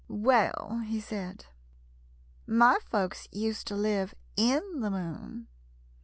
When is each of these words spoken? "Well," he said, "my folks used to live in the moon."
"Well," 0.09 0.81
he 0.87 0.99
said, 0.99 1.45
"my 2.47 2.79
folks 2.89 3.27
used 3.31 3.67
to 3.67 3.75
live 3.75 4.15
in 4.35 4.79
the 4.79 4.89
moon." 4.89 5.47